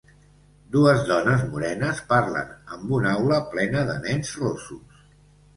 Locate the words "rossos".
4.47-5.07